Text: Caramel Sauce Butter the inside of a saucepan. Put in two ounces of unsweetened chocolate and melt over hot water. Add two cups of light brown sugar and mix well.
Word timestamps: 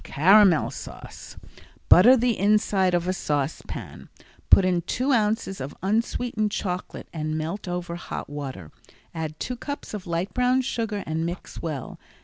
Caramel 0.03 0.71
Sauce 0.71 1.37
Butter 1.87 2.17
the 2.17 2.35
inside 2.39 2.95
of 2.95 3.07
a 3.07 3.13
saucepan. 3.13 4.09
Put 4.49 4.65
in 4.65 4.81
two 4.81 5.11
ounces 5.11 5.61
of 5.61 5.77
unsweetened 5.83 6.49
chocolate 6.49 7.07
and 7.13 7.37
melt 7.37 7.67
over 7.67 7.95
hot 7.97 8.27
water. 8.27 8.71
Add 9.13 9.39
two 9.39 9.55
cups 9.57 9.93
of 9.93 10.07
light 10.07 10.33
brown 10.33 10.61
sugar 10.61 11.03
and 11.05 11.23
mix 11.23 11.61
well. 11.61 11.99